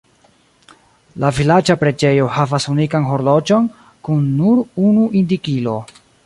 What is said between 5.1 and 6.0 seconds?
indikilo.